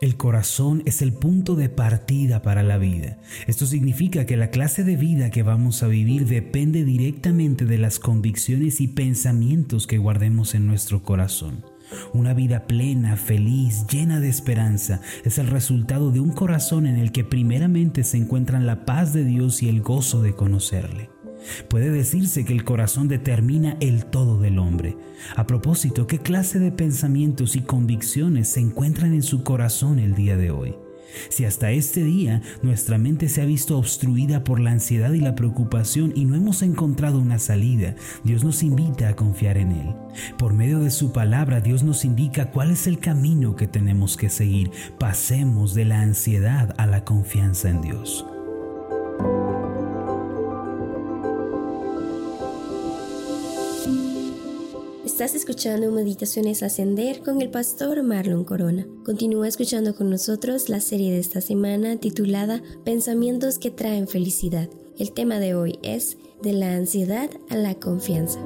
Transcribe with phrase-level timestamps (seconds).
[0.00, 3.18] El corazón es el punto de partida para la vida.
[3.46, 7.98] Esto significa que la clase de vida que vamos a vivir depende directamente de las
[7.98, 11.64] convicciones y pensamientos que guardemos en nuestro corazón.
[12.12, 17.12] Una vida plena, feliz, llena de esperanza es el resultado de un corazón en el
[17.12, 21.13] que primeramente se encuentran la paz de Dios y el gozo de conocerle.
[21.68, 24.96] Puede decirse que el corazón determina el todo del hombre.
[25.36, 30.36] A propósito, ¿qué clase de pensamientos y convicciones se encuentran en su corazón el día
[30.36, 30.74] de hoy?
[31.28, 35.34] Si hasta este día nuestra mente se ha visto obstruida por la ansiedad y la
[35.34, 39.94] preocupación y no hemos encontrado una salida, Dios nos invita a confiar en Él.
[40.38, 44.28] Por medio de su palabra, Dios nos indica cuál es el camino que tenemos que
[44.28, 44.70] seguir.
[44.98, 48.26] Pasemos de la ansiedad a la confianza en Dios.
[55.14, 58.84] Estás escuchando Meditaciones Ascender con el pastor Marlon Corona.
[59.04, 64.68] Continúa escuchando con nosotros la serie de esta semana titulada Pensamientos que traen felicidad.
[64.98, 68.40] El tema de hoy es de la ansiedad a la confianza.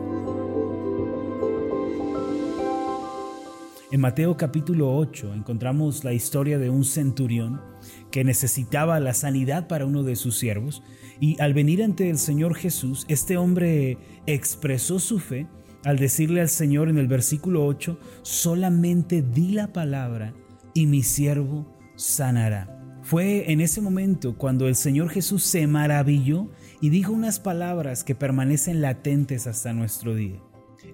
[3.90, 7.62] En Mateo capítulo 8 encontramos la historia de un centurión
[8.10, 10.82] que necesitaba la sanidad para uno de sus siervos
[11.18, 15.46] y al venir ante el Señor Jesús, este hombre expresó su fe
[15.84, 20.34] al decirle al Señor en el versículo 8, solamente di la palabra
[20.74, 22.74] y mi siervo sanará.
[23.02, 28.14] Fue en ese momento cuando el Señor Jesús se maravilló y dijo unas palabras que
[28.14, 30.42] permanecen latentes hasta nuestro día.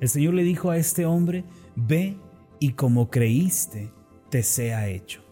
[0.01, 2.17] El Señor le dijo a este hombre, ve
[2.61, 3.91] y como creíste,
[4.31, 5.23] te sea hecho.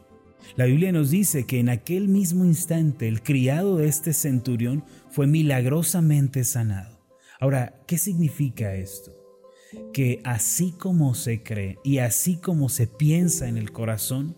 [0.56, 5.26] La Biblia nos dice que en aquel mismo instante el criado de este centurión fue
[5.26, 6.98] milagrosamente sanado.
[7.40, 9.21] Ahora, ¿qué significa esto?
[9.92, 14.36] Que así como se cree y así como se piensa en el corazón,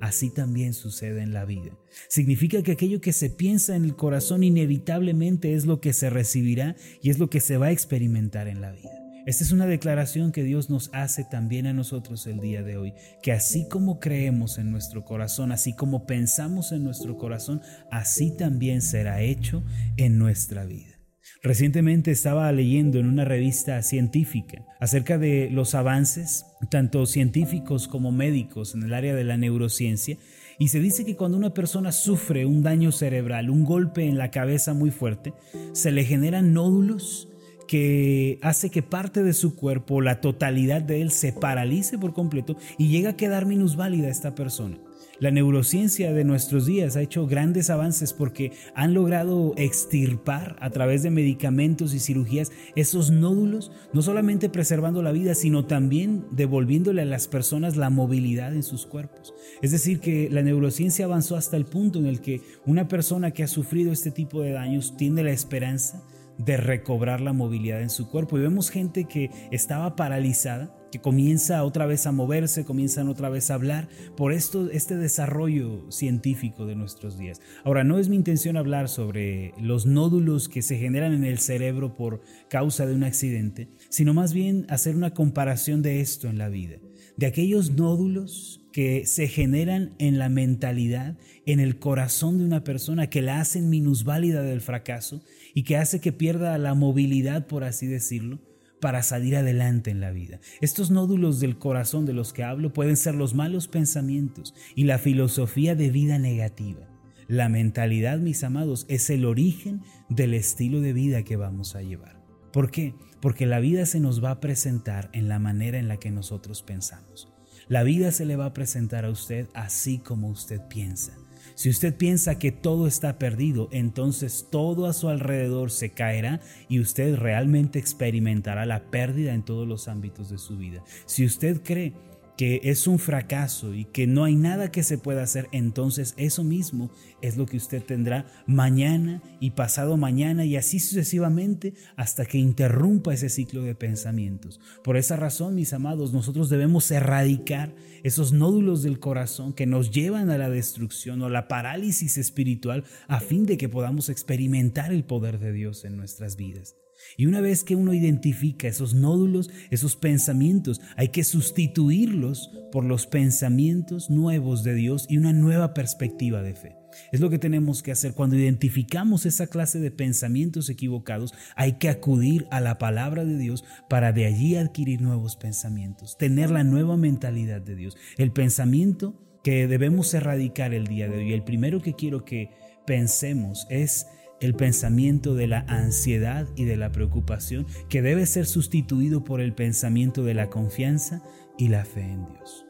[0.00, 1.72] así también sucede en la vida.
[2.08, 6.76] Significa que aquello que se piensa en el corazón inevitablemente es lo que se recibirá
[7.02, 8.90] y es lo que se va a experimentar en la vida.
[9.26, 12.94] Esta es una declaración que Dios nos hace también a nosotros el día de hoy,
[13.24, 17.60] que así como creemos en nuestro corazón, así como pensamos en nuestro corazón,
[17.90, 19.64] así también será hecho
[19.96, 20.95] en nuestra vida.
[21.42, 28.74] Recientemente estaba leyendo en una revista científica acerca de los avances, tanto científicos como médicos,
[28.74, 30.18] en el área de la neurociencia,
[30.58, 34.30] y se dice que cuando una persona sufre un daño cerebral, un golpe en la
[34.30, 35.34] cabeza muy fuerte,
[35.72, 37.28] se le generan nódulos
[37.68, 42.56] que hace que parte de su cuerpo, la totalidad de él, se paralice por completo
[42.78, 44.78] y llega a quedar minusválida esta persona.
[45.18, 51.02] La neurociencia de nuestros días ha hecho grandes avances porque han logrado extirpar a través
[51.02, 57.06] de medicamentos y cirugías esos nódulos, no solamente preservando la vida, sino también devolviéndole a
[57.06, 59.32] las personas la movilidad en sus cuerpos.
[59.62, 63.42] Es decir, que la neurociencia avanzó hasta el punto en el que una persona que
[63.42, 66.02] ha sufrido este tipo de daños tiene la esperanza
[66.38, 68.36] de recobrar la movilidad en su cuerpo.
[68.36, 73.50] Y vemos gente que estaba paralizada, que comienza otra vez a moverse, comienzan otra vez
[73.50, 77.40] a hablar por esto, este desarrollo científico de nuestros días.
[77.64, 81.94] Ahora, no es mi intención hablar sobre los nódulos que se generan en el cerebro
[81.94, 86.48] por causa de un accidente, sino más bien hacer una comparación de esto en la
[86.48, 86.76] vida,
[87.16, 91.16] de aquellos nódulos que se generan en la mentalidad,
[91.46, 95.22] en el corazón de una persona que la hacen minusválida del fracaso
[95.54, 98.38] y que hace que pierda la movilidad, por así decirlo,
[98.80, 100.40] para salir adelante en la vida.
[100.60, 104.98] Estos nódulos del corazón de los que hablo pueden ser los malos pensamientos y la
[104.98, 106.86] filosofía de vida negativa.
[107.28, 112.22] La mentalidad, mis amados, es el origen del estilo de vida que vamos a llevar.
[112.52, 112.94] ¿Por qué?
[113.20, 116.62] Porque la vida se nos va a presentar en la manera en la que nosotros
[116.62, 117.32] pensamos.
[117.68, 121.12] La vida se le va a presentar a usted así como usted piensa.
[121.56, 126.80] Si usted piensa que todo está perdido, entonces todo a su alrededor se caerá y
[126.80, 130.84] usted realmente experimentará la pérdida en todos los ámbitos de su vida.
[131.06, 131.94] Si usted cree
[132.36, 136.44] que es un fracaso y que no hay nada que se pueda hacer, entonces eso
[136.44, 136.90] mismo
[137.22, 143.14] es lo que usted tendrá mañana y pasado mañana y así sucesivamente hasta que interrumpa
[143.14, 144.60] ese ciclo de pensamientos.
[144.84, 150.30] Por esa razón, mis amados, nosotros debemos erradicar esos nódulos del corazón que nos llevan
[150.30, 155.38] a la destrucción o la parálisis espiritual a fin de que podamos experimentar el poder
[155.38, 156.76] de Dios en nuestras vidas.
[157.16, 163.06] Y una vez que uno identifica esos nódulos, esos pensamientos, hay que sustituirlos por los
[163.06, 166.76] pensamientos nuevos de Dios y una nueva perspectiva de fe.
[167.12, 171.34] Es lo que tenemos que hacer cuando identificamos esa clase de pensamientos equivocados.
[171.54, 176.50] Hay que acudir a la palabra de Dios para de allí adquirir nuevos pensamientos, tener
[176.50, 177.96] la nueva mentalidad de Dios.
[178.16, 179.14] El pensamiento
[179.46, 181.32] que debemos erradicar el día de hoy.
[181.32, 182.50] El primero que quiero que
[182.84, 184.06] pensemos es
[184.40, 189.54] el pensamiento de la ansiedad y de la preocupación que debe ser sustituido por el
[189.54, 191.22] pensamiento de la confianza
[191.58, 192.66] y la fe en Dios.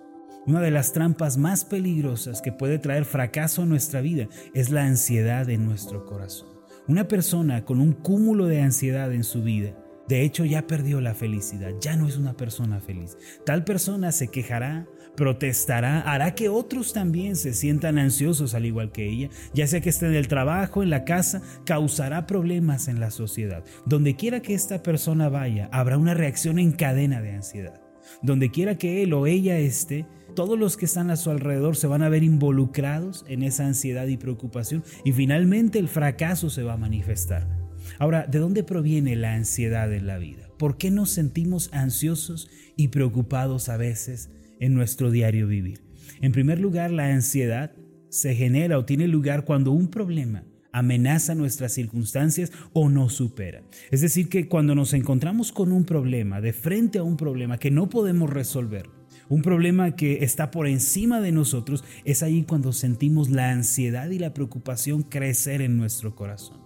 [0.47, 4.85] Una de las trampas más peligrosas que puede traer fracaso a nuestra vida es la
[4.85, 6.49] ansiedad en nuestro corazón.
[6.87, 9.75] Una persona con un cúmulo de ansiedad en su vida,
[10.09, 13.17] de hecho ya perdió la felicidad, ya no es una persona feliz.
[13.45, 14.87] Tal persona se quejará,
[15.17, 19.89] protestará, hará que otros también se sientan ansiosos al igual que ella, ya sea que
[19.89, 23.65] esté en el trabajo, en la casa, causará problemas en la sociedad.
[23.85, 27.81] Donde quiera que esta persona vaya, habrá una reacción en cadena de ansiedad.
[28.23, 30.07] Donde quiera que él o ella esté,
[30.37, 34.07] todos los que están a su alrededor se van a ver involucrados en esa ansiedad
[34.07, 37.66] y preocupación y finalmente el fracaso se va a manifestar.
[37.99, 40.49] Ahora, ¿de dónde proviene la ansiedad en la vida?
[40.59, 44.31] ¿Por qué nos sentimos ansiosos y preocupados a veces
[44.61, 45.83] en nuestro diario vivir?
[46.21, 47.73] En primer lugar, la ansiedad
[48.09, 53.63] se genera o tiene lugar cuando un problema amenaza nuestras circunstancias o nos supera.
[53.91, 57.71] Es decir, que cuando nos encontramos con un problema, de frente a un problema que
[57.71, 58.91] no podemos resolver,
[59.31, 64.19] un problema que está por encima de nosotros, es ahí cuando sentimos la ansiedad y
[64.19, 66.66] la preocupación crecer en nuestro corazón.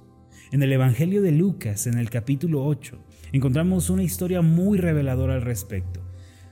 [0.53, 2.99] En el Evangelio de Lucas, en el capítulo 8,
[3.31, 6.01] encontramos una historia muy reveladora al respecto.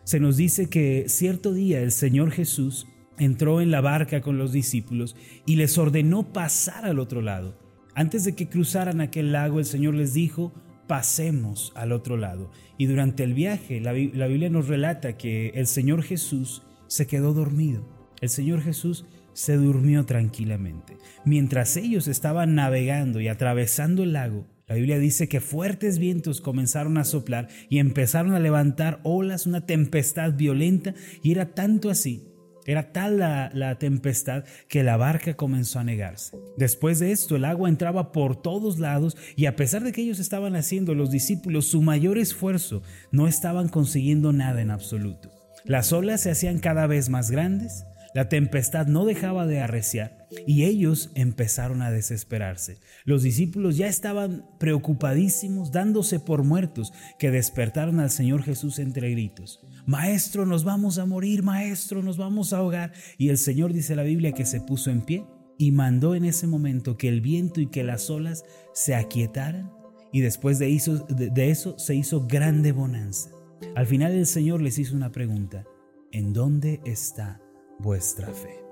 [0.05, 2.87] Se nos dice que cierto día el Señor Jesús
[3.19, 5.17] entró en la barca con los discípulos
[5.47, 7.59] y les ordenó pasar al otro lado.
[7.93, 10.55] Antes de que cruzaran aquel lago, el Señor les dijo,
[10.87, 12.53] pasemos al otro lado.
[12.79, 17.83] Y durante el viaje, la, Biblia nos relata que el Señor Jesús se quedó dormido.
[18.21, 19.07] El Señor Jesús
[19.39, 20.99] se durmió tranquilamente.
[21.25, 26.99] Mientras ellos estaban navegando y atravesando el lago, la Biblia dice que fuertes vientos comenzaron
[26.99, 30.93] a soplar y empezaron a levantar olas, una tempestad violenta,
[31.23, 32.25] y era tanto así
[32.67, 36.37] era tal la, tempestad que la barca comenzó a negarse.
[36.59, 40.19] Después de esto, el agua entraba por todos lados y a pesar de que ellos
[40.19, 45.31] estaban haciendo los discípulos su mayor esfuerzo, no estaban consiguiendo nada en absoluto.
[45.65, 50.65] Las olas se hacían cada vez más grandes, la tempestad no dejaba de arreciar y
[50.65, 52.79] ellos empezaron a desesperarse.
[53.05, 59.61] Los discípulos ya estaban preocupadísimos, dándose por muertos, que despertaron al Señor Jesús entre gritos.
[59.87, 62.93] Maestro, nos vamos a morir, maestro, nos vamos a ahogar.
[63.17, 65.25] Y el Señor dice la Biblia que se puso en pie
[65.59, 69.73] y mandó en ese momento que el viento y que las olas se aquietaran
[70.13, 70.69] y después de
[71.09, 73.31] de eso se hizo grande bonanza.
[73.75, 75.65] Al final el Señor les hizo una pregunta.
[76.11, 77.41] ¿En dónde está
[77.79, 78.65] vuestra fe.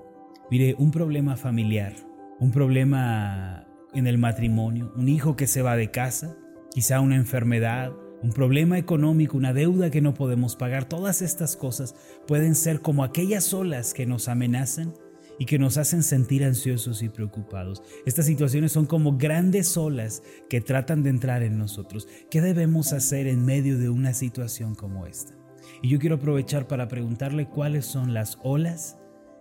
[0.49, 1.93] Mire, un problema familiar,
[2.39, 6.37] un problema en el matrimonio, un hijo que se va de casa,
[6.73, 11.95] quizá una enfermedad, un problema económico, una deuda que no podemos pagar, todas estas cosas
[12.27, 14.93] pueden ser como aquellas olas que nos amenazan
[15.39, 17.83] y que nos hacen sentir ansiosos y preocupados.
[18.05, 22.07] Estas situaciones son como grandes olas que tratan de entrar en nosotros.
[22.31, 25.35] ¿Qué debemos hacer en medio de una situación como esta?
[25.81, 28.97] Y yo quiero aprovechar para preguntarle cuáles son las olas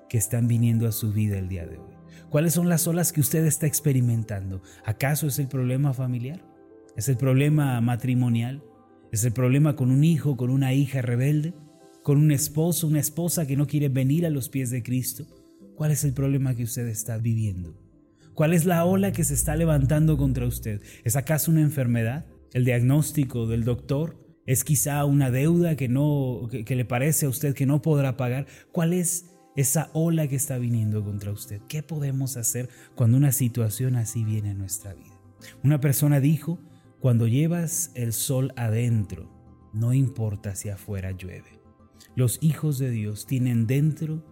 [0.08, 1.94] que están viniendo a su vida el día de hoy.
[2.30, 4.62] ¿Cuáles son las olas que usted está experimentando?
[4.84, 6.44] ¿Acaso es el problema familiar?
[6.96, 8.62] ¿Es el problema matrimonial?
[9.12, 11.54] ¿Es el problema con un hijo, con una hija rebelde?
[12.02, 15.26] ¿Con un esposo, una esposa que no quiere venir a los pies de Cristo?
[15.74, 17.78] ¿Cuál es el problema que usted está viviendo?
[18.34, 20.82] ¿Cuál es la ola que se está levantando contra usted?
[21.04, 22.26] ¿Es acaso una enfermedad?
[22.52, 24.25] ¿El diagnóstico del doctor?
[24.46, 28.46] ¿Es quizá una deuda que, no, que, le parece a usted que no podrá pagar?
[28.72, 31.60] ¿Cuál es esa ola que está viniendo contra usted?
[31.68, 35.18] ¿Qué podemos hacer cuando una situación así viene a nuestra vida?
[35.64, 36.60] Una persona dijo,
[37.00, 39.28] cuando llevas el sol adentro,
[39.72, 41.60] no importa si afuera llueve.
[42.14, 44.24] Los hijos de Dios tienen dentro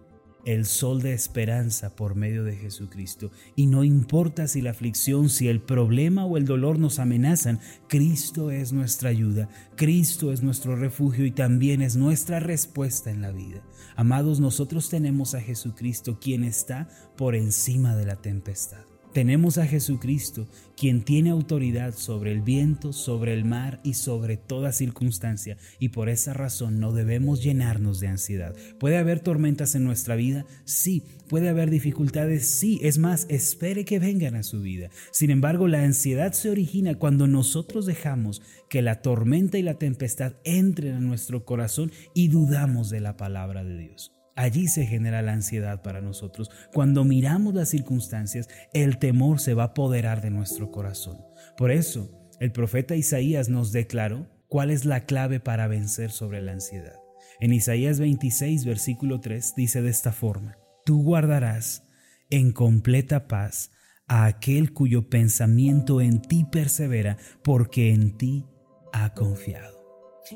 [0.45, 3.31] el sol de esperanza por medio de Jesucristo.
[3.55, 7.59] Y no importa si la aflicción, si el problema o el dolor nos amenazan,
[7.89, 13.31] Cristo es nuestra ayuda, Cristo es nuestro refugio y también es nuestra respuesta en la
[13.31, 13.61] vida.
[13.95, 16.87] Amados, nosotros tenemos a Jesucristo quien está
[17.17, 18.94] por encima de la tempestad.
[19.15, 20.45] Tenemos a Jesucristo,
[20.75, 26.09] quien tiene autoridad sobre el viento, sobre el mar y sobre toda circunstancia, y por
[26.09, 28.53] esa razón no debemos llenarnos de ansiedad.
[28.77, 30.45] ¿Puede haber tormentas en nuestra vida?
[30.65, 31.03] Sí.
[31.29, 32.45] ¿Puede haber dificultades?
[32.45, 32.77] Sí.
[32.83, 34.89] Es más, espere que vengan a su vida.
[35.11, 40.33] Sin embargo, la ansiedad se origina cuando nosotros dejamos que la tormenta y la tempestad
[40.43, 44.14] entren a nuestro corazón y dudamos de la palabra de Dios.
[44.35, 46.51] Allí se genera la ansiedad para nosotros.
[46.73, 51.17] Cuando miramos las circunstancias, el temor se va a apoderar de nuestro corazón.
[51.57, 52.11] Por eso,
[52.41, 56.99] el profeta Isaías nos declaró cuál es la clave para vencer sobre la ansiedad.
[57.39, 61.83] En Isaías 26, versículo 3, dice de esta forma, tú guardarás
[62.29, 63.71] en completa paz
[64.07, 68.45] a aquel cuyo pensamiento en ti persevera, porque en ti
[68.93, 69.75] ha confiado.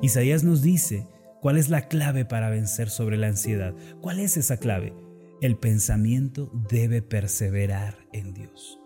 [0.01, 1.07] Isaías nos dice
[1.41, 3.73] cuál es la clave para vencer sobre la ansiedad.
[4.01, 4.93] ¿Cuál es esa clave?
[5.41, 8.79] El pensamiento debe perseverar en Dios.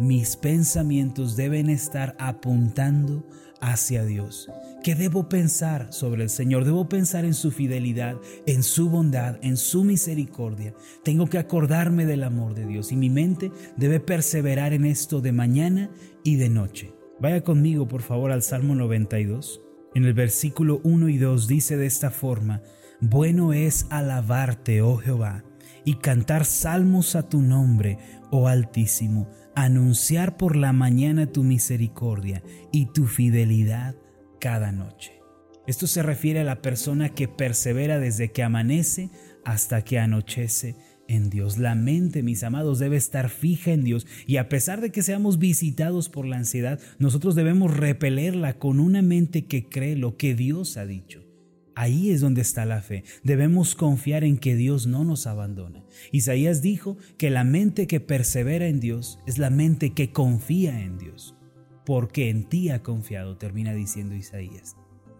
[0.00, 3.24] Mis pensamientos deben estar apuntando
[3.60, 4.50] hacia Dios.
[4.82, 6.64] ¿Qué debo pensar sobre el Señor?
[6.64, 10.74] Debo pensar en su fidelidad, en su bondad, en su misericordia.
[11.02, 15.32] Tengo que acordarme del amor de Dios y mi mente debe perseverar en esto de
[15.32, 15.90] mañana
[16.22, 16.92] y de noche.
[17.20, 19.60] Vaya conmigo por favor al Salmo 92.
[19.94, 22.62] En el versículo 1 y 2 dice de esta forma,
[23.00, 25.44] Bueno es alabarte, oh Jehová,
[25.84, 27.98] y cantar salmos a tu nombre,
[28.30, 33.94] oh Altísimo anunciar por la mañana tu misericordia y tu fidelidad
[34.40, 35.20] cada noche.
[35.66, 39.10] Esto se refiere a la persona que persevera desde que amanece
[39.44, 40.76] hasta que anochece
[41.08, 41.58] en Dios.
[41.58, 45.38] La mente, mis amados, debe estar fija en Dios y a pesar de que seamos
[45.38, 50.76] visitados por la ansiedad, nosotros debemos repelerla con una mente que cree lo que Dios
[50.76, 51.24] ha dicho.
[51.76, 53.02] Ahí es donde está la fe.
[53.24, 55.84] Debemos confiar en que Dios no nos abandona.
[56.12, 60.98] Isaías dijo que la mente que persevera en Dios es la mente que confía en
[60.98, 61.34] Dios.
[61.84, 64.76] Porque en ti ha confiado, termina diciendo Isaías.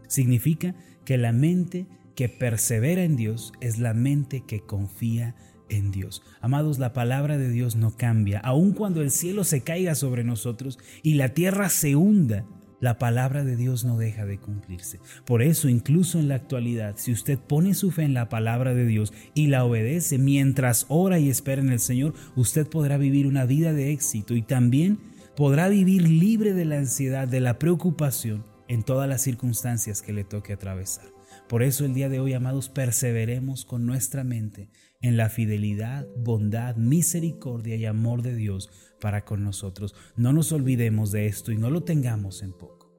[0.06, 6.22] Significa que la mente que persevera en Dios es la mente que confía en Dios.
[6.40, 8.40] Amados, la palabra de Dios no cambia.
[8.40, 12.44] Aun cuando el cielo se caiga sobre nosotros y la tierra se hunda,
[12.80, 15.00] la palabra de Dios no deja de cumplirse.
[15.24, 18.84] Por eso, incluso en la actualidad, si usted pone su fe en la palabra de
[18.84, 23.46] Dios y la obedece mientras ora y espera en el Señor, usted podrá vivir una
[23.46, 24.98] vida de éxito y también
[25.34, 30.24] podrá vivir libre de la ansiedad, de la preocupación en todas las circunstancias que le
[30.24, 31.06] toque atravesar.
[31.48, 34.68] Por eso el día de hoy, amados, perseveremos con nuestra mente
[35.04, 38.70] en la fidelidad, bondad, misericordia y amor de Dios
[39.02, 39.94] para con nosotros.
[40.16, 42.90] No nos olvidemos de esto y no lo tengamos en poco.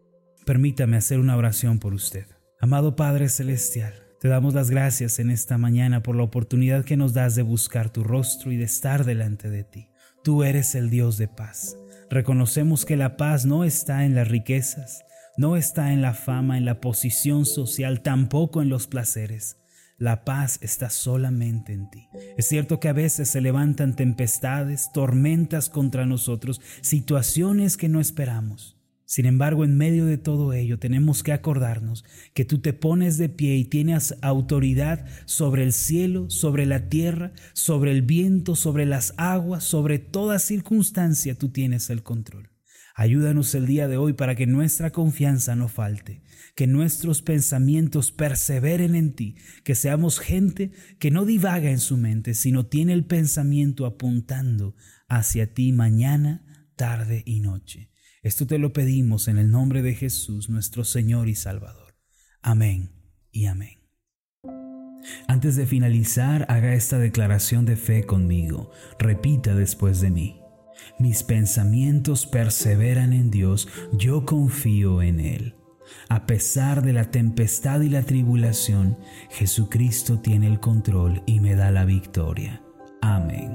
[0.46, 2.28] Permítame hacer una oración por usted.
[2.60, 7.14] Amado Padre Celestial, te damos las gracias en esta mañana por la oportunidad que nos
[7.14, 9.90] das de buscar tu rostro y de estar delante de ti.
[10.24, 11.76] Tú eres el Dios de paz.
[12.12, 15.04] Reconocemos que la paz no está en las riquezas,
[15.38, 19.58] no está en la fama, en la posición social, tampoco en los placeres.
[19.98, 22.10] La paz está solamente en ti.
[22.38, 28.76] Es cierto que a veces se levantan tempestades, tormentas contra nosotros, situaciones que no esperamos.
[29.06, 33.30] Sin embargo, en medio de todo ello tenemos que acordarnos que tú te pones de
[33.30, 39.14] pie y tienes autoridad sobre el cielo, sobre la tierra, sobre el viento, sobre las
[39.18, 42.55] aguas, sobre toda circunstancia tú tienes el control.
[42.98, 46.24] Ayúdanos el día de hoy para que nuestra confianza no falte,
[46.56, 49.36] que nuestros pensamientos perseveren en ti,
[49.66, 54.78] que seamos gente que no divaga en su mente, sino tiene el pensamiento apuntando
[55.10, 57.92] hacia ti mañana, tarde y noche.
[58.24, 61.98] Esto te lo pedimos en el nombre de Jesús, nuestro Señor y Salvador.
[62.42, 62.92] Amén
[63.30, 63.82] y amén.
[65.28, 68.72] Antes de finalizar, haga esta declaración de fe conmigo.
[68.98, 70.45] Repita después de mí.
[71.00, 75.56] Mis pensamientos perseveran en Dios, yo confío en Él.
[76.10, 78.98] A pesar de la tempestad y la tribulación,
[79.30, 82.62] Jesucristo tiene el control y me da la victoria.
[83.02, 83.55] Amén.